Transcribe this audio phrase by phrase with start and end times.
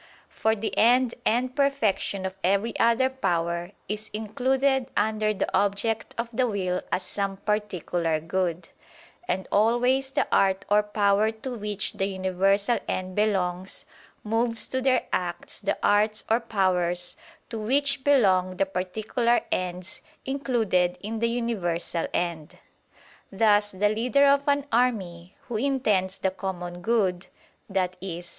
[0.29, 6.27] For the end and perfection of every other power, is included under the object of
[6.33, 8.69] the will as some particular good:
[9.27, 13.85] and always the art or power to which the universal end belongs,
[14.23, 17.15] moves to their acts the arts or powers
[17.51, 22.57] to which belong the particular ends included in the universal end.
[23.31, 27.27] Thus the leader of an army, who intends the common good
[27.75, 28.21] i.e.